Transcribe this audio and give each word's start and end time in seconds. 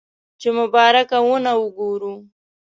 چې 0.41 0.49
مبارکه 0.59 1.17
ونه 1.27 1.51
وګورو. 1.61 2.13